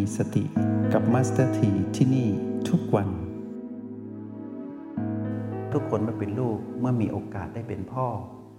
[0.00, 0.44] มีสติ
[0.92, 2.28] กับมาสเตอร์ทีที่นี่
[2.68, 3.08] ทุกวัน
[5.72, 8.06] ทุกคนเมื่อเป็นลูกเมื่อมีโอกาสได้เป็นพ่อ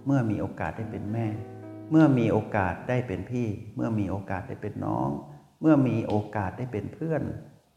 [0.06, 1.26] เมื่อมีโอกาสได้เป็นแม่
[1.90, 5.08] เมื่อมีโอกาสได้เป็นพี่ เมื่อมีโอกาสได้เป็นน้อง
[5.60, 7.22] เมื่อมีโอกาสได้เป็นเพื่อน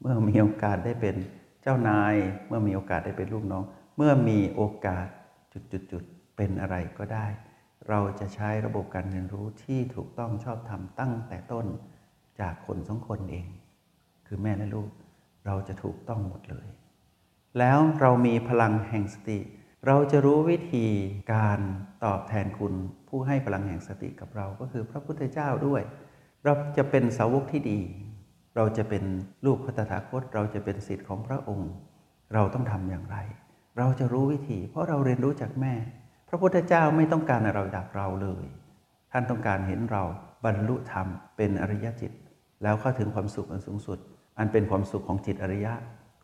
[0.02, 1.16] เมื่อมีโอกาสได้เป็น
[1.62, 2.16] เจ้านาย
[2.48, 3.64] เมื่อมีโอกาสได้เป็นลูกน้อง
[3.98, 5.08] เมื่อมีโอกาส
[5.92, 7.28] จุดๆเป็นอะไรก็ได้
[7.90, 11.68] เราจะใช้ระบบการเรียนรู้ที่ถูกต้องชอบธรรมตั้งแต่ต้น
[12.42, 13.48] จากคนสองคนเอง
[14.28, 14.92] คือแม่และลูก
[15.46, 16.68] เราจะถูกต้องหมดเลย
[17.60, 19.40] แล้วเรามีพลังแห่งสติ
[19.88, 20.88] เราจะรู้วิธี
[21.34, 21.60] การ
[22.06, 22.74] ตอบแทนคุณ
[23.08, 25.82] ผู้ให้พลังแห่งสติกับเราก็คือพระพุทธเจ้าด้วย
[26.46, 27.80] เราจะเป็นสาวกที่ดี
[28.56, 29.04] เราจะเป็น
[29.46, 31.72] ลูกพระตถาคต เราจะเป็นสิทธิ์ของพระองค์
[32.34, 33.18] เราต้องทำอย่างไร
[33.78, 35.74] เราจะรู้วิธี เพราะเราเรียนรู้จากแม่
[36.30, 38.46] พระพุทธเจ้าไม่ต้องการอะไรจากเราเลย
[39.12, 40.04] ท่านต้องการเห็นเรา
[40.46, 41.08] บรรลุธรรม
[41.38, 42.12] เป็นอริยจิต
[42.66, 44.00] แล้วเข้าถึงความสุขอันสูงสุด
[44.38, 45.74] อันเป็นความสุขของจิตอริยะ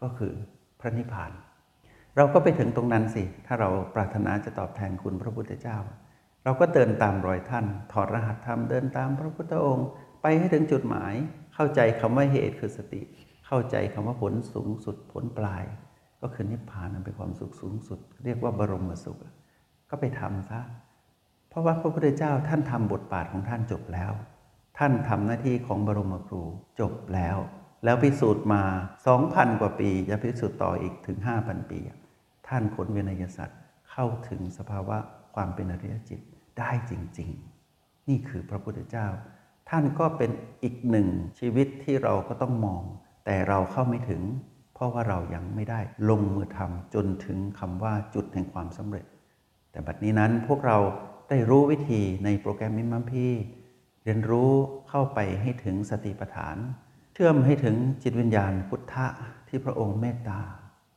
[0.01, 0.33] ก็คือ
[0.79, 1.31] พระนิพพาน
[2.17, 5.77] เราก็ไปถึงตรงนั้นสิ ถ้าเราปรารถนาจะตอบแทนคุณพระพุทธเจ้า
[6.43, 9.87] เราก็เดินตามรอยท่าน ถอดรหัสธรรมเดินตามพระพุทธองค์
[10.21, 11.13] ไปให้ถึงจุดหมาย
[11.55, 13.01] เข้าใจคำว่าเหตุคือสติ
[13.47, 15.63] เข้าใจคำว่าผลสูงสุดผลปลาย
[16.21, 19.17] ก็คือนิพพานนันเป็นความสุขสูงสุด เรียกว่าบรมสุข
[19.89, 20.61] ก็ไปทำซะ
[21.49, 24.11] เพราะว่าพระพุทธเจ้าท่านทำบทบาทของท่านจบแล้ว
[24.83, 26.41] ท่านทำหน้าที่ของบรมครู
[26.79, 27.37] จบแล้ว
[27.83, 28.63] แล้วพิสูจน์มา
[29.11, 31.79] 2,000 กว่าปี จะพิสูจน์ต่ออีกถึง 5,000 ปี
[32.47, 33.59] ท่านขนเวนยสัตว์
[33.91, 34.97] เข้าถึงสภาวะ
[35.35, 36.19] ความเป็นอริยจิต
[36.59, 37.29] ได้จริง
[37.69, 39.07] ๆ นี่คือพระพุทธเจ้า
[39.69, 40.31] ท่านก็เป็น
[40.63, 41.07] อีกหนึ่ง
[41.39, 42.83] ชีวิตที่เราก็ต้องมอง
[43.25, 44.21] แต่เราเข้าไม่ถึง
[44.73, 49.05] เพราะว่าเรายังไม่ได้ลงมือทำจนถึงคำว่าจุดแห่งความสำเร็จ
[49.71, 50.77] แต่บัดนี้นั้นพวกเรา
[51.29, 53.27] ได้รู้วิธีในโปรแกรมมิมมัมพี
[54.03, 54.51] เรียนรู้
[54.89, 56.57] เข้าไปให้ถึงสติปัฏฐาน
[57.13, 59.07] เชื่อมให้ถึงจิตวิญญาณพุทธะ
[59.47, 60.39] ที่พระองค์เมตตา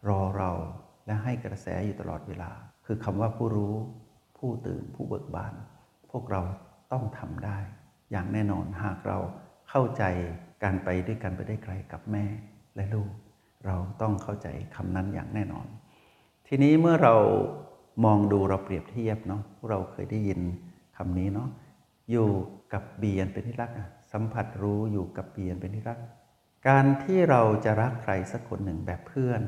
[0.08, 0.50] รอเรา
[1.06, 2.50] และให้กระแสอยู่ตลอดเวลา
[2.86, 3.74] คือคำว่าผู้รู้
[4.38, 5.54] ผู้ตื่นผู้เบิกบาน
[6.10, 6.42] พวกเรา
[6.92, 7.58] ต้องทำได้
[8.10, 9.18] อย่างแน่นอนหากเรา
[9.70, 10.02] เข้าใจ
[10.62, 12.24] การไปด้วยกันไปได้ไกลกับแม่
[12.76, 13.10] และลูก
[13.66, 15.66] เราต้องเข้าใจคำนั้นอย่างแน่นอน
[16.46, 17.14] ทีนี้เมื่อเรา
[18.04, 20.40] มองดูเราเปรียบเทียบเนาะเราเคยได้ยิน
[20.96, 21.48] คำนี้เนาะ
[22.10, 22.28] อยู่
[22.72, 23.70] กับเบียนเป็นที่รัก
[24.12, 25.98] สัมผัสรู้อยู่กับเบียนเป็นที่รัก
[26.68, 29.42] การที่เราจะรักใครสักคนหนึ่งแบบเพื่อน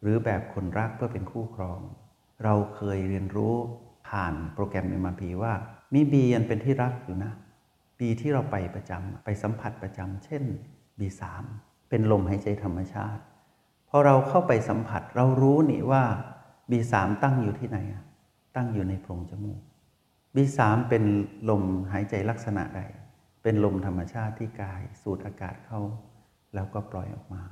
[0.00, 1.80] หรือแบบคนรักเพื่อเป็นคู่ครอง
[2.44, 3.54] เราเคยเรียนรู้
[4.08, 5.52] ผ่านโปรแกรมเอ็มพีว่า
[5.94, 7.32] มีเบียนเป็นที่รักอยู่นะ
[7.98, 10.42] บีที่เราไปประจำไปสัมผัสประจำเช่น
[10.98, 11.44] บีสาม
[11.88, 13.22] เป็นลมหายใจธรรมชาติ
[13.88, 16.02] พอเราเข้าไปสัมผัสเรารู้นี่ว่า
[16.70, 17.78] บีสามตั้งอยู่ที่ไหน
[18.56, 19.60] ตั้งอยู่ในโพรงจมูก
[20.34, 21.04] บีสามเป็น
[21.50, 21.62] ลม
[21.92, 22.80] หายใจลักษณะใด
[23.42, 25.80] เป็นลมธรรมชาติที่กายสูดอากาศเข้า
[26.54, 27.42] แล้วก็ปล่อยออกมา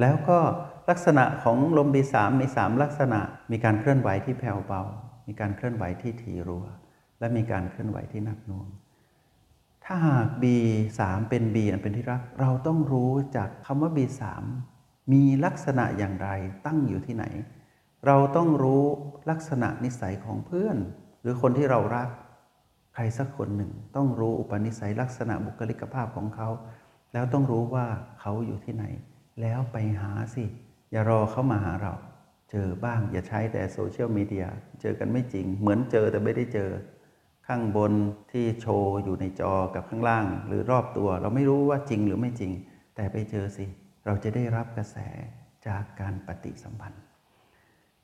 [0.00, 0.38] แล้วก็
[0.90, 3.20] ลักษณะของลมบีสามมีสามลักษณะ
[3.50, 4.82] มีการเคลื่อนไหวที่แผ่วเบา
[5.26, 6.64] มีการเคลื่อนไหวที่ถี่รัว
[7.18, 8.68] และมีการเคลื่อนไหวที่หนักหน่วง
[9.84, 14.22] ถ้าหาก B3 เป็น B อันเป็นที่รัก เราต้องรู้จากคำว่า B3
[15.12, 16.28] มีลักษณะอย่างไร
[16.66, 17.24] ตั้งอยู่ที่ไหน
[18.06, 18.84] เราต้องรู้
[19.30, 20.76] ลักษณะนิสัยของเพื่อน
[21.28, 22.08] รือคนที่เรารัก
[22.94, 26.48] ใครสักคนหนึ่ง ต้องรู้อุปนิสัยลักษณะบุคลิกภาพของเขา
[27.12, 27.86] แล้วต้องรู้ว่า
[28.20, 28.84] เขาอยู่ที่ไหน
[29.40, 30.44] แล้วไปหาสิ
[30.90, 31.94] อย่ารอเขามาหาเรา
[32.50, 34.46] เจอบ้างอย่าใช้แต่โซเชียลมีเดีย
[34.80, 36.70] เจอกันไม่จริง เหมือนเจอแต่ไม่ได้เจอ
[37.46, 37.92] ข้างบน
[38.32, 42.52] ที่โชว์อยู่ในจอกับข้างล่าง หรือรอบตัว เราไม่รู้ว่าจริงหรือไม่จริง
[42.96, 43.66] แต่ไปเจอสิ
[44.06, 44.96] เราจะได้รับกระแส
[45.66, 47.02] จากการปฏิสัมพันธ์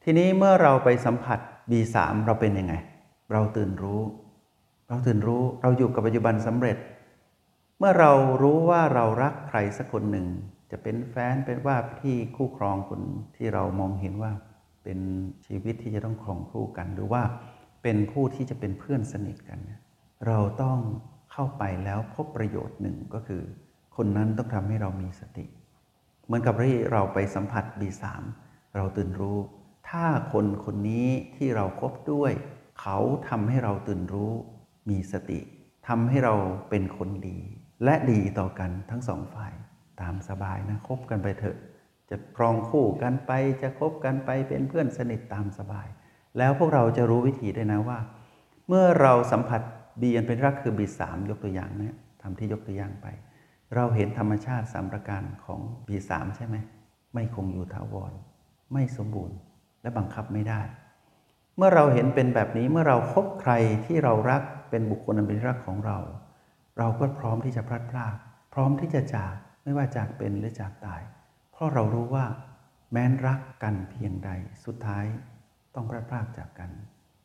[0.03, 1.39] ทีนี้เมื่อเราไปสัมผัส
[1.71, 1.97] B3
[2.27, 2.75] เราเป็นยังไง
[3.33, 4.01] เราตื่นรู้
[4.89, 6.77] เราตื่นรู้เราอยู่กับปัจจุบันสำเร็จ
[7.79, 8.13] เมื่อเรา
[8.43, 10.27] รู้ว่าเรารักใครสักคนหนึ่ง
[10.71, 13.01] จะเป็นแฟนเป็นว่าที่คู่ครองคน
[13.37, 14.33] ที่เรามองเห็นว่า
[14.85, 14.99] เป็น
[15.47, 17.23] ชีวิตที่จะต้องครองคู่กัน หรือว่า
[17.83, 19.59] เป็นผู้ที่จะเป็นเพื่อนสนิทกัน
[20.27, 20.79] เราต้อง
[21.33, 23.43] เข้าไปแล้วพบประโยชน์หนึ่งก็คือ
[23.97, 25.45] คนนั้นต้องทำให้เรามีสติ
[26.25, 28.05] เหมือนกับที่เราไปสัมผัส B3
[28.77, 29.39] เราตื่นรู้
[29.89, 32.33] ถ้าคนคนนี้ที่เราครบด้วย
[32.83, 32.99] เขา
[33.29, 34.33] ทำให้เราตื่นรู้
[34.91, 35.41] มีสติ
[35.89, 36.35] ทำให้เรา
[36.71, 37.39] เป็นคนดี
[37.85, 39.53] และดีต่อกันทั้งสองฝ่าย
[40.01, 41.57] ตามสบายนะคบกันไปเถอะ
[42.11, 43.33] จะครองคู่กันไป
[43.63, 45.89] จะคบกันไปเป็นเพื่อนสนิทตามสบาย
[46.39, 47.99] แล้วพวกเราจะรู้วิธีด้วยนะว่า
[48.69, 49.61] เมื่อเราสัมผัส
[50.01, 53.07] บีอันเป็นรักคือบีสามยกตัวอย่างนะทำที่ยกตัวอย่างไป
[53.75, 56.57] เราเห็นธรรมชาติสามประการของบีสามใช่ไหม
[57.15, 58.13] ไม่คงอยู่ถาวร
[58.73, 59.37] ไม่สมบูรณ์
[59.83, 60.61] และบังคับไม่ได้
[61.57, 63.53] เมื่อเราเห็นเป็นแบบนี้เมื่อเราครบใคร
[63.85, 65.99] ที่เรารักเป็นบุคคลอันเป็นรักของเรา
[66.79, 68.17] เราก็พร้อมที่จะพลัดพราก
[68.55, 71.03] พร้อมที่จะจากไม่ว่าจากเป็นหรือจากตาย
[71.53, 72.27] เพราะเรารู้ว่า
[72.93, 74.31] แม้นรักกันเพียงใด
[74.65, 75.05] สุดท้าย
[75.75, 76.71] ต้องพลาดพลาดจากกัน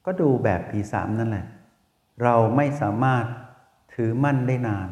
[0.05, 1.45] ก็ดูแบบปีสามนั่นแหละ
[2.23, 3.25] เราไม่สามารถ
[3.93, 4.89] ถือมั่นได้นาน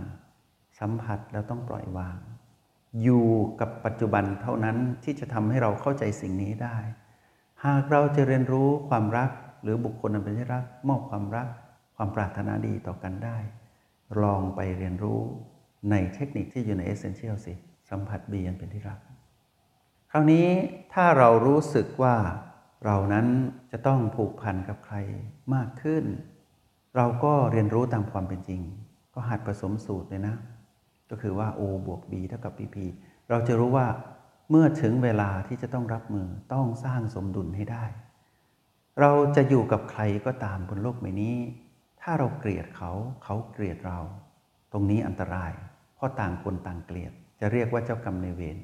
[0.80, 2.18] สัมผัสแล้วต้องปล่อยวาง
[3.04, 3.28] อยู่
[3.60, 6.78] กับปัจจุบันเท่านั้นที่จะทำให้เราเข้าใจสิ่งนี้ได้
[7.64, 9.30] หากเราจะเรียนรู้ความรัก
[9.62, 11.48] หรือบุคคลอันเป็นที่รัก มอบความรัก
[11.96, 13.38] ความปรารถนาดีต่อกันได้
[14.22, 15.22] ลองไปเรียนรู้
[15.92, 17.54] ในเทคนิคที่อยู่ในเอเซนเชียลสิ
[17.90, 19.00] สัมผัสบีอันเป็นที่รัก
[20.12, 20.48] คราวนี้
[20.94, 22.16] ถ้าเรารู้สึกว่า
[22.86, 23.28] เรานั้น
[23.72, 24.98] จะต้องผูกพันกับใคร
[25.54, 26.04] มากขึ้น
[26.96, 28.62] เราก็เรียนรู้ตามความเป็นจริง
[29.14, 30.36] ก็หัดผสมสูตรเลยนะ
[31.10, 32.78] ก็คือว่า O บวก B เท่ากับ PP
[33.30, 33.88] เราจะรู้ว่า
[34.50, 37.86] เมื่อถึงเวลาที่จะต้องรับมือต้องสร้างสมดุลให้ได้
[39.02, 41.38] เราจะอยู่กับใครก็ตามบนโลกใบนี้
[42.02, 42.92] ถ้าเราเกลียดเขา
[43.24, 44.00] เขาเกลียดเรา
[44.72, 45.52] ตรงนี้อันตราย
[45.96, 48.58] เพราะต่างคนต่างเกลียด จะเรียกว่าเจ้ากรรมในเวร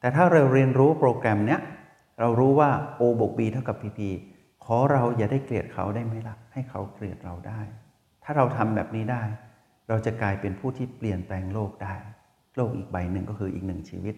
[0.00, 1.60] แต่ถ้าเราเรียนรู้โปรแกรมเนี้ย
[2.20, 2.70] เรารู้ว่า
[3.00, 4.00] O บวก B เท่ากับ PP
[4.64, 7.60] ขอเราอย่าได้เกลียดเขาได้ไหมล่ะ ให้เขาเกลียดเราได้
[8.24, 9.22] ถ้าเราทำแบบนี้ได้
[9.88, 11.94] เราจะกลายเป็นผู้ที่เปลี่ยนแปลงโลกได้
[12.56, 14.14] โลกอีกใบหนึ่งก็คืออีกหนึ่งชีวิต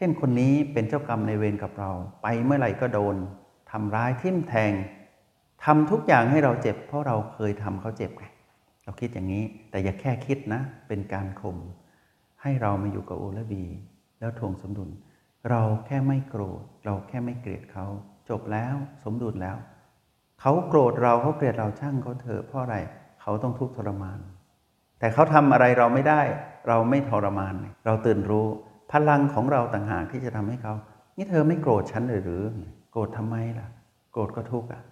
[0.00, 1.90] ช่นคนนี้เป็นเจ้ากรรมในเวรกับเรา
[2.22, 3.16] ไปเมื่อไหร่ก็โดน
[3.70, 4.72] ทำร้ายทิ่มแทง
[5.64, 8.24] ทำทุกอย่างให้เราเจ็บ เพราะเราเคยทำเขาเจ็บไง
[8.84, 11.56] เราคิดอย่างนี้ แต่อย่าแค่คิดนะ เป็นการข่ม
[12.42, 13.64] ให้เรามาอยู่กับโอและบี
[14.20, 14.90] แล้วทวงสมดุล
[15.50, 17.86] เราแค่ไม่โกรธ เราแค่ไม่เกลียดเขา
[18.28, 18.74] จบแล้ว
[19.04, 19.56] สมดุลแล้ว
[20.40, 22.76] เขาโกรธเราเขาเกลียดเราช่างเขาเถอะเพราะอะไร
[23.20, 24.18] เขาต้องทุกข์ทรมาน
[24.98, 26.22] แต่เขาทำอะไรเราไม่ได้
[26.68, 27.54] เราไม่ทรมาน
[27.86, 28.46] เราตื่นรู้
[28.92, 30.74] พลังของเราต่างหากที่จะทำให้เขา
[31.16, 32.42] นี่เธอไม่โกรธฉันหรือ
[32.90, 33.68] โกรธทำไมล่ะ
[34.12, 34.82] โกรธก็ทุกข์อะ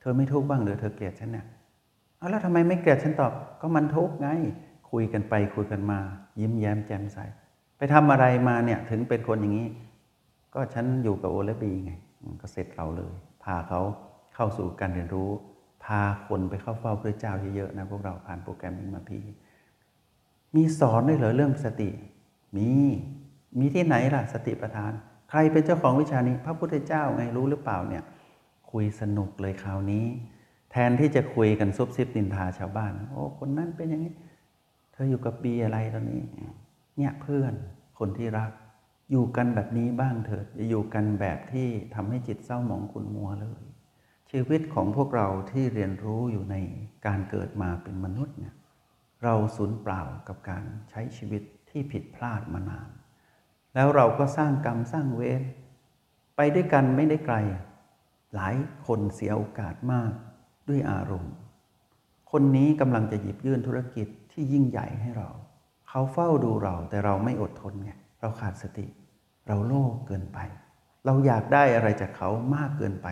[0.00, 1.46] เธอไม่ทุกข์บ้างหรือเธอเกลียดฉันเนี่ย
[2.18, 4.28] เอาแล้วทำไมไม่เกลียดฉันตอบ ก็มันทุกข์ไง
[4.90, 5.98] คุยกันไปคุยกันมา
[6.40, 7.18] ยิ้มแย้มแจ่มใส
[7.76, 9.68] ไปทำอะไรมาเนี่ยถึงเป็นคนอย่างนี้
[10.54, 11.92] ก็ฉันอยู่กับโอและบีไง
[12.40, 13.14] ก็เสร็จเราเลย
[13.44, 13.80] พาเขา
[14.34, 15.30] เข้าสู่การเรียนรู้
[15.84, 19.18] พาคนไปเข้าเฝ้าพระเจ้าเยอะๆนะพวกเราผ่านโปรแกรมนี้มาพี
[20.54, 21.90] มีสอนด้วยเหรอเรื่องสติ
[22.56, 22.70] มี
[23.58, 24.92] มีที่ไหนล่ะสติประธาน
[25.30, 28.04] ใครเป็นเจ้าของวิชานี้ พระพุทธเจ้าไงรู้หรือเปล่าเนี่ย
[28.70, 30.04] คุยสนุกเลยคราวนี้
[30.70, 34.14] แทนที่จะคุยกันซุบซิบนินทาชาวบ้าน โอ้คนนั้นเป็นอย่างนี้
[34.92, 36.22] เธออยู่กับบีอะไรตอนนี้
[36.96, 37.54] เนี่ยเพื่อน
[37.98, 38.50] คนที่รัก
[39.10, 43.62] อยู่กันแบบนี้บ้างเถิดอย่าอยู่กันแบบที่ทำให้จิตเศร้าหมองขุ่นมัวเลย
[44.30, 46.56] ชีวิตของพวกเราที่เรียนรู้อยู่ใน
[47.06, 48.54] การเกิดมาเป็นมนุษย์เนี่ย
[49.24, 52.88] เราสูญเปล่ากับการใช้ชีวิตที่ผิดพลาดมานาน
[53.74, 55.42] แล้วเราก็สร้างกรรมสร้างเวร
[56.36, 57.36] ไปด้วยกันไม่ได้ไกล
[58.34, 58.54] หลาย
[58.86, 60.12] คนเสียโอกาสมาก
[60.68, 61.34] ด้วยอารมณ์
[62.30, 65.28] คนนี้กำลังจะหยิบยื่นธุรกิจที่ยิ่งใหญ่ให้เรา
[65.88, 68.86] เขาเฝ้าดูเราแต่เราไม่อดทนไงเราขาดสติ
[69.46, 70.38] เราโลภเกินไป
[71.06, 73.08] เราอยากได้อะไรจากเขามากเกินไป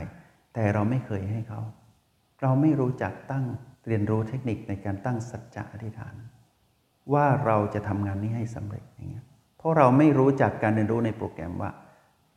[0.54, 1.60] แต่เราไม่เคยให้เขา
[2.42, 3.44] เราไม่รู้จักตั้ง
[3.86, 6.14] เรียนรู้เทคนิคในการตั้งสัจจะอธิษฐาน
[7.12, 9.25] ว่าเราจะทำงานนี้ให้สำเร็จอย่างเงี้ย
[9.66, 11.70] ราะเราไม่รู้จักการเรียนรู้ในโปรแกรมว่า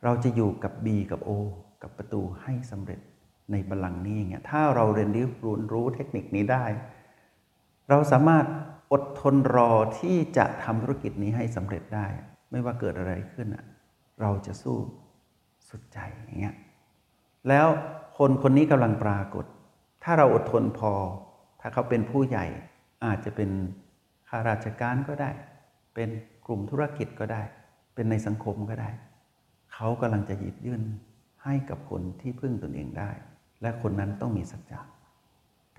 [0.04, 1.30] เราจะอยู่กับ B กับ O
[1.82, 3.00] กับประตูให้สำเร็จ
[3.52, 6.64] ในบาลังนี้อย่างเงี้ยถ้าเราเรียนรู้รู้เทคนิคนี้ได้
[7.88, 8.44] เราสามารถ
[8.92, 12.06] อดทนรอที่จะทำธุรกิจนี้ให้สำเร็จได้
[12.50, 13.64] ไม่ว่าเกิดอะไรขึ้นอะ
[14.20, 14.76] เราจะสู้
[15.68, 16.54] สุดใจอย่างเงี้ย
[17.48, 17.66] แล้ว
[18.18, 19.44] คนคนนี้กำลังปรากฏ
[20.04, 20.92] ถ้าเราอดทนพอ
[21.60, 22.46] ถ้าเขาเป็นผู้ใหญ่
[23.04, 23.50] อาจจะเป็น
[24.28, 25.30] ข้าราชการก็ได้
[25.94, 26.08] เป็น
[26.46, 27.42] กลุ่มธุรกิจก็ได้
[27.94, 28.90] เป็นในสังคมก็ได้
[29.72, 30.82] เขากำลังจะหยิบยื่น
[31.44, 33.10] ให้กับคนที่พึ่งตนเองได้
[33.62, 34.80] และคนนั้นต้องมีสัจจะ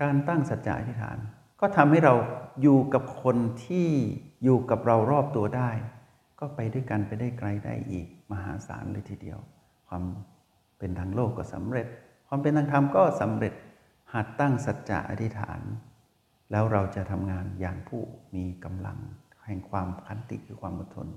[0.00, 1.18] การตั้งสัจจะอธิษฐาน
[1.60, 2.14] ก็ทำให้เรา
[2.62, 3.88] อยู่กับคนที่
[4.44, 5.70] อยู่กับเรารอบตัวได้
[6.40, 9.38] ก็ไปด้วยกันไปได้ไกลได้อีกมหาศาลเลยทีเดียว
[9.88, 10.04] ความ
[10.78, 11.86] เป็นทางโลกก็สำเร็จ
[12.28, 13.54] ความเป็นทางธรรมก็สำเร็จ
[14.14, 15.60] หัดตั้งสัจจะอธิษฐาน
[16.50, 18.02] แล้วเราจะทำงานอย่างผู้
[18.34, 18.98] มีกำลัง
[19.46, 21.08] แห่งความขันติคือความอดทน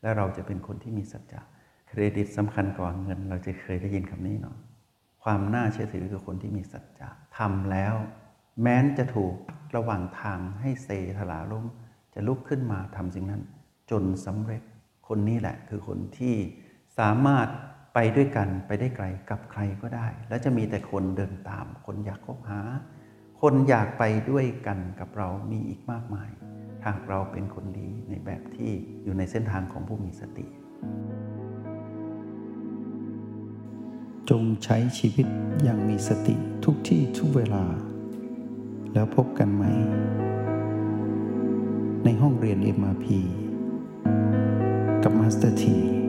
[0.00, 1.40] และเราจะเป็นคนที่มีสัจจะ
[1.88, 4.56] เครดิตสำคัญกว่าเงิน เราจะเคยได้ยินคำนี้เนาะ
[5.22, 7.08] ความน่าเชื่อถือคือคนที่มีสัจจะ
[7.38, 7.94] ทำแล้ว
[8.62, 9.34] แม้นจะถูก
[9.76, 11.66] ระหว่างทางให้เซถลาล้ม
[12.14, 13.42] จะลุกขึ้นมาทำสิ่งนั้น
[13.90, 14.62] จนสำเร็จ
[15.08, 16.36] คนนี้แหละคือคนที่
[16.98, 17.48] สามารถ
[17.94, 22.60] ไปด้วยกันไปได้ไกลกับใครก็ได้ และจะมีแต่คนเดินตาม คนอยากคบหา
[23.40, 26.30] คนอยากไปด้วยกันกับเรามีอีกมากมาย
[26.86, 28.70] หากเราเป็นคนดีในแบบที่
[29.04, 30.46] อยู่ในเส้นทางของผู้มีสติ
[34.30, 35.26] จงใช้ชีวิต
[35.62, 36.34] อย่างมีสติ
[36.64, 37.64] ทุกที่ทุกเวลา
[38.92, 39.64] แล้วพบกันใหม่
[42.04, 43.06] ในห้องเรียน MRP
[45.02, 45.99] กับมาสเตอร์ที